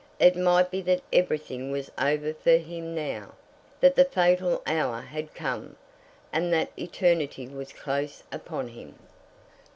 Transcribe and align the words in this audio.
It 0.19 0.35
might 0.35 0.71
be 0.71 0.81
that 0.81 1.03
everything 1.13 1.69
was 1.71 1.91
over 1.95 2.33
for 2.33 2.57
him 2.57 2.95
now, 2.95 3.33
that 3.81 3.93
the 3.93 4.03
fatal 4.03 4.63
hour 4.65 4.99
had 5.01 5.35
come, 5.35 5.75
and 6.33 6.51
that 6.51 6.71
eternity 6.75 7.47
was 7.47 7.71
close 7.71 8.23
upon 8.31 8.69
him. 8.69 8.95